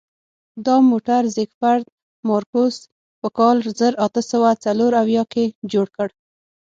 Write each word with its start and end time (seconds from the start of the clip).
دا 0.65 0.75
موټر 0.91 1.21
زیکفرد 1.35 1.85
مارکوس 2.29 2.75
په 3.21 3.27
کال 3.37 3.57
زر 3.79 3.93
اته 4.05 4.21
سوه 4.31 4.49
څلور 4.65 4.91
اویا 5.01 5.23
کې 5.33 5.45
جوړ 5.71 5.87
کړ. 5.95 6.07